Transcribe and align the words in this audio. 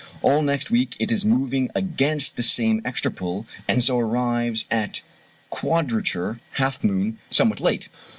All 0.23 0.41
next 0.41 0.71
week 0.71 0.95
it 0.99 1.11
is 1.11 1.23
moving 1.25 1.69
against 1.75 2.35
the 2.35 2.41
same 2.41 2.81
extra 2.83 3.11
pull, 3.11 3.45
and 3.67 3.83
so 3.83 3.99
arrives 3.99 4.65
at 4.71 5.03
quadrature 5.51 6.39
(half 6.53 6.83
moon) 6.83 7.19
somewhat 7.29 7.59
late. 7.59 7.87